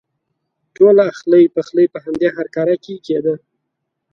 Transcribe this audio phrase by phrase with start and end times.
[0.75, 3.35] ټول اخلی پخلی په همدې هرکاره کې کېده.